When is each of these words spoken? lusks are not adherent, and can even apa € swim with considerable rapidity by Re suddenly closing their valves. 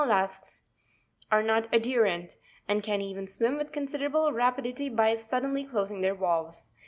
lusks 0.03 0.63
are 1.31 1.43
not 1.43 1.67
adherent, 1.71 2.35
and 2.67 2.81
can 2.81 3.01
even 3.01 3.25
apa 3.25 3.31
€ 3.31 3.35
swim 3.37 3.55
with 3.59 3.71
considerable 3.71 4.33
rapidity 4.33 4.89
by 4.89 5.11
Re 5.11 5.17
suddenly 5.17 5.63
closing 5.63 6.01
their 6.01 6.15
valves. 6.15 6.71